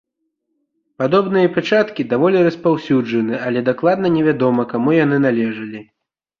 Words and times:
Падобныя 1.03 1.51
пячаткі 1.57 2.07
даволі 2.15 2.37
распаўсюджаны, 2.49 3.33
але 3.51 3.65
дакладна 3.71 4.07
не 4.19 4.27
вядома 4.31 4.61
каму 4.75 4.99
яны 5.05 5.25
належалі. 5.31 5.87